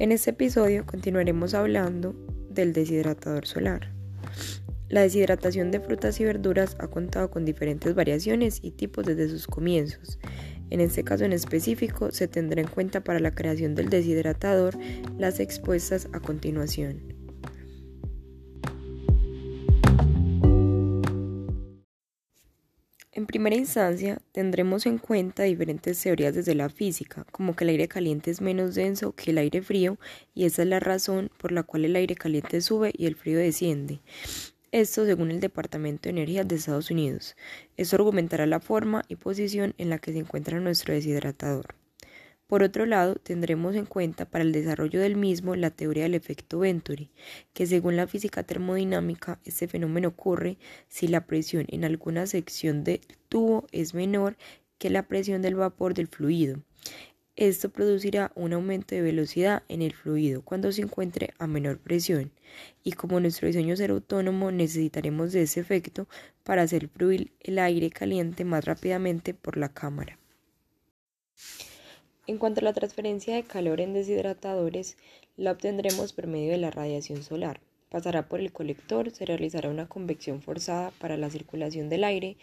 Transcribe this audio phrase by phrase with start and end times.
[0.00, 2.14] En este episodio continuaremos hablando
[2.48, 3.92] del deshidratador solar.
[4.88, 9.46] La deshidratación de frutas y verduras ha contado con diferentes variaciones y tipos desde sus
[9.46, 10.18] comienzos.
[10.70, 14.78] En este caso en específico se tendrá en cuenta para la creación del deshidratador
[15.18, 17.19] las expuestas a continuación.
[23.20, 27.86] En primera instancia, tendremos en cuenta diferentes teorías desde la física, como que el aire
[27.86, 29.98] caliente es menos denso que el aire frío
[30.34, 33.36] y esa es la razón por la cual el aire caliente sube y el frío
[33.36, 34.00] desciende.
[34.72, 37.36] Esto según el Departamento de Energía de Estados Unidos.
[37.76, 41.74] Esto argumentará la forma y posición en la que se encuentra nuestro deshidratador.
[42.50, 46.58] Por otro lado, tendremos en cuenta para el desarrollo del mismo la teoría del efecto
[46.58, 47.08] Venturi,
[47.52, 53.02] que según la física termodinámica, este fenómeno ocurre si la presión en alguna sección del
[53.28, 54.36] tubo es menor
[54.78, 56.60] que la presión del vapor del fluido.
[57.36, 62.32] Esto producirá un aumento de velocidad en el fluido cuando se encuentre a menor presión,
[62.82, 66.08] y como nuestro diseño será autónomo, necesitaremos de ese efecto
[66.42, 70.18] para hacer fluir el aire caliente más rápidamente por la cámara.
[72.30, 74.96] En cuanto a la transferencia de calor en deshidratadores,
[75.36, 77.60] la obtendremos por medio de la radiación solar.
[77.88, 82.36] Pasará por el colector, se realizará una convección forzada para la circulación del aire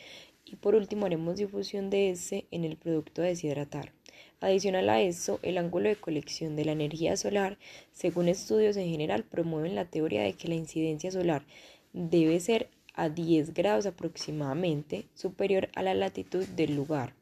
[0.44, 3.94] y por último haremos difusión de este en el producto a deshidratar.
[4.42, 7.58] Adicional a esto, el ángulo de colección de la energía solar,
[7.94, 11.46] según estudios en general, promueven la teoría de que la incidencia solar
[11.94, 17.14] debe ser a 10 grados aproximadamente superior a la latitud del lugar.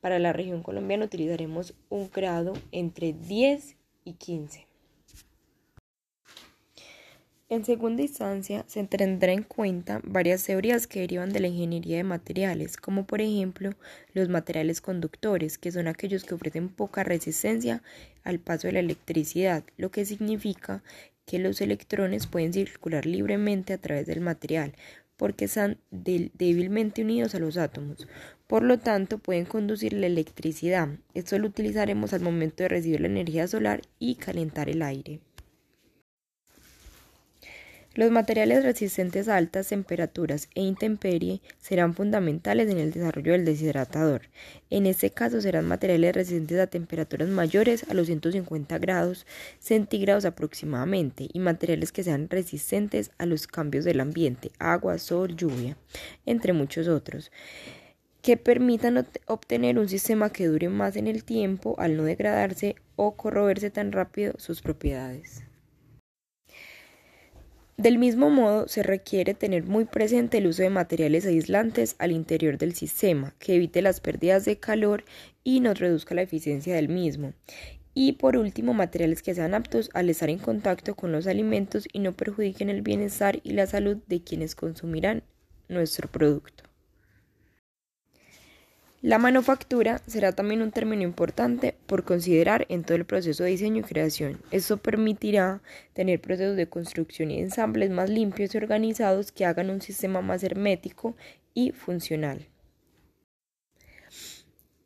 [0.00, 4.66] Para la región colombiana utilizaremos un grado entre 10 y 15.
[7.48, 12.02] En segunda instancia, se tendrá en cuenta varias teorías que derivan de la ingeniería de
[12.02, 13.70] materiales, como por ejemplo
[14.14, 17.84] los materiales conductores, que son aquellos que ofrecen poca resistencia
[18.24, 20.82] al paso de la electricidad, lo que significa
[21.24, 24.74] que los electrones pueden circular libremente a través del material,
[25.16, 28.08] porque están débilmente unidos a los átomos.
[28.46, 30.88] Por lo tanto, pueden conducir la electricidad.
[31.14, 35.20] Esto lo utilizaremos al momento de recibir la energía solar y calentar el aire.
[37.96, 44.28] Los materiales resistentes a altas temperaturas e intemperie serán fundamentales en el desarrollo del deshidratador.
[44.68, 49.26] En este caso serán materiales resistentes a temperaturas mayores a los 150 grados
[49.60, 55.78] centígrados aproximadamente y materiales que sean resistentes a los cambios del ambiente, agua, sol, lluvia,
[56.26, 57.32] entre muchos otros
[58.26, 63.14] que permitan obtener un sistema que dure más en el tiempo al no degradarse o
[63.14, 65.44] corroerse tan rápido sus propiedades.
[67.76, 72.58] Del mismo modo, se requiere tener muy presente el uso de materiales aislantes al interior
[72.58, 75.04] del sistema, que evite las pérdidas de calor
[75.44, 77.32] y nos reduzca la eficiencia del mismo.
[77.94, 82.00] Y por último, materiales que sean aptos al estar en contacto con los alimentos y
[82.00, 85.22] no perjudiquen el bienestar y la salud de quienes consumirán
[85.68, 86.64] nuestro producto.
[89.06, 93.82] La manufactura será también un término importante por considerar en todo el proceso de diseño
[93.82, 94.40] y creación.
[94.50, 95.62] Esto permitirá
[95.92, 100.42] tener procesos de construcción y ensambles más limpios y organizados que hagan un sistema más
[100.42, 101.14] hermético
[101.54, 102.48] y funcional.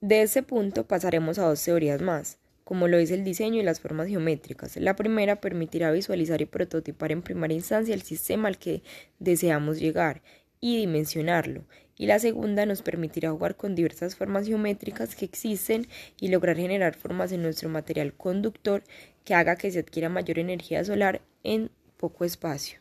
[0.03, 3.81] De ese punto pasaremos a dos teorías más, como lo es el diseño y las
[3.81, 4.77] formas geométricas.
[4.77, 8.83] La primera permitirá visualizar y prototipar en primera instancia el sistema al que
[9.19, 10.21] deseamos llegar
[10.61, 11.65] y dimensionarlo,
[12.01, 15.87] y la segunda nos permitirá jugar con diversas formas geométricas que existen
[16.19, 18.83] y lograr generar formas en nuestro material conductor
[19.23, 22.81] que haga que se adquiera mayor energía solar en poco espacio.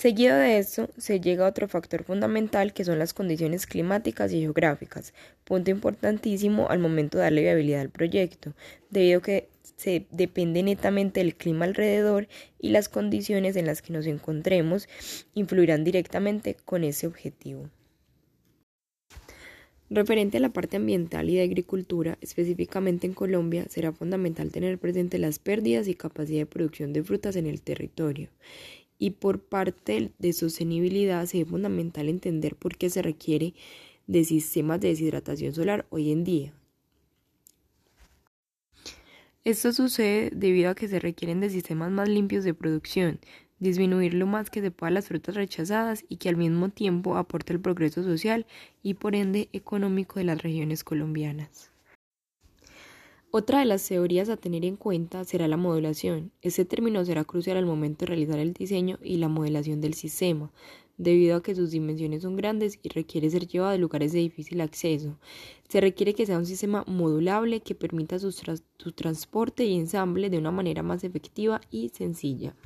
[0.00, 4.40] Seguido de esto, se llega a otro factor fundamental que son las condiciones climáticas y
[4.40, 5.12] geográficas,
[5.44, 8.54] punto importantísimo al momento de darle viabilidad al proyecto,
[8.88, 12.28] debido a que se depende netamente del clima alrededor
[12.58, 14.88] y las condiciones en las que nos encontremos
[15.34, 17.68] influirán directamente con ese objetivo.
[19.92, 25.18] Referente a la parte ambiental y de agricultura, específicamente en Colombia, será fundamental tener presente
[25.18, 28.30] las pérdidas y capacidad de producción de frutas en el territorio.
[29.00, 33.54] Y por parte de sostenibilidad, será fundamental entender por qué se requiere
[34.06, 36.54] de sistemas de deshidratación solar hoy en día,
[39.42, 43.20] esto sucede debido a que se requieren de sistemas más limpios de producción,
[43.58, 47.54] disminuir lo más que se pueda las frutas rechazadas y que al mismo tiempo aporte
[47.54, 48.46] el progreso social
[48.82, 51.69] y por ende económico de las regiones colombianas.
[53.32, 56.32] Otra de las teorías a tener en cuenta será la modulación.
[56.42, 60.50] Este término será crucial al momento de realizar el diseño y la modelación del sistema,
[60.98, 64.60] debido a que sus dimensiones son grandes y requiere ser llevado a lugares de difícil
[64.60, 65.16] acceso.
[65.68, 68.32] Se requiere que sea un sistema modulable que permita su,
[68.96, 72.56] transporte y ensamble de una manera más efectiva y sencilla.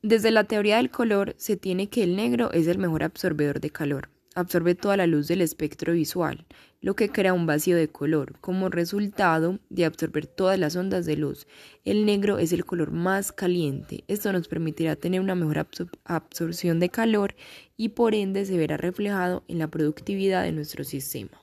[0.00, 3.68] Desde la teoría del color se tiene que el negro es el mejor absorbedor de
[3.68, 6.46] calor absorbe toda la luz del espectro visual,
[6.82, 8.38] lo que crea un vacío de color.
[8.40, 11.46] Como resultado de absorber todas las ondas de luz,
[11.84, 14.04] el negro es el color más caliente.
[14.08, 15.66] Esto nos permitirá tener una mejor
[16.04, 17.34] absorción de calor
[17.76, 21.40] y por ende se verá reflejado en la productividad de nuestro sistema.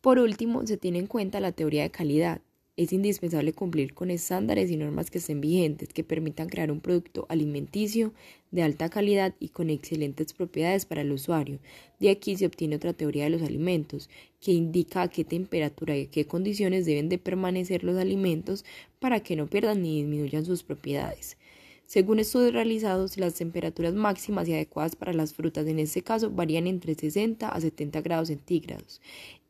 [0.00, 2.40] Por último, se tiene en cuenta la teoría de calidad,
[2.78, 7.26] es indispensable cumplir con estándares y normas que estén vigentes, que permitan crear un producto
[7.28, 8.12] alimenticio
[8.52, 11.58] de alta calidad y con excelentes propiedades para el usuario.
[11.98, 14.08] De aquí se obtiene otra teoría de los alimentos,
[14.40, 18.64] que indica a qué temperatura y a qué condiciones deben de permanecer los alimentos
[19.00, 21.36] para que no pierdan ni disminuyan sus propiedades.
[21.84, 26.68] Según estudios realizados, las temperaturas máximas y adecuadas para las frutas en este caso varían
[26.68, 29.00] entre 60 a 70 grados centígrados.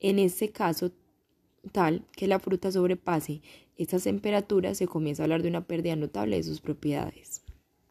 [0.00, 0.92] En este caso,
[1.72, 3.40] tal que la fruta sobrepase
[3.76, 7.42] estas temperaturas, se comienza a hablar de una pérdida notable de sus propiedades.